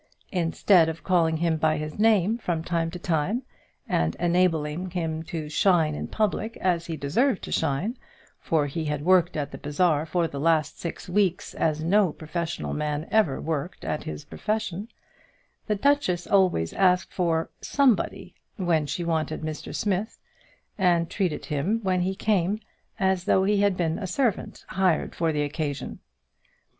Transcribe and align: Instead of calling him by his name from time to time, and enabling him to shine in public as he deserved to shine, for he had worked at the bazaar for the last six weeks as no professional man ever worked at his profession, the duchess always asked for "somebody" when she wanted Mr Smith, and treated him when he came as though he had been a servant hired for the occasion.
Instead 0.31 0.89
of 0.89 1.03
calling 1.03 1.37
him 1.37 1.57
by 1.57 1.77
his 1.77 1.99
name 1.99 2.39
from 2.39 2.63
time 2.63 2.89
to 2.89 2.97
time, 2.97 3.43
and 3.87 4.15
enabling 4.15 4.89
him 4.89 5.21
to 5.21 5.47
shine 5.47 5.93
in 5.93 6.07
public 6.07 6.57
as 6.57 6.87
he 6.87 6.97
deserved 6.97 7.43
to 7.43 7.51
shine, 7.51 7.95
for 8.39 8.65
he 8.65 8.85
had 8.85 9.05
worked 9.05 9.37
at 9.37 9.51
the 9.51 9.59
bazaar 9.59 10.03
for 10.07 10.27
the 10.27 10.39
last 10.39 10.79
six 10.79 11.07
weeks 11.07 11.53
as 11.53 11.83
no 11.83 12.11
professional 12.11 12.73
man 12.73 13.07
ever 13.11 13.39
worked 13.39 13.85
at 13.85 14.05
his 14.05 14.25
profession, 14.25 14.87
the 15.67 15.75
duchess 15.75 16.25
always 16.25 16.73
asked 16.73 17.13
for 17.13 17.51
"somebody" 17.61 18.33
when 18.55 18.87
she 18.87 19.03
wanted 19.03 19.43
Mr 19.43 19.69
Smith, 19.75 20.17
and 20.79 21.11
treated 21.11 21.45
him 21.45 21.79
when 21.83 22.01
he 22.01 22.15
came 22.15 22.59
as 22.99 23.25
though 23.25 23.43
he 23.43 23.61
had 23.61 23.77
been 23.77 23.99
a 23.99 24.07
servant 24.07 24.65
hired 24.69 25.13
for 25.13 25.31
the 25.31 25.43
occasion. 25.43 25.99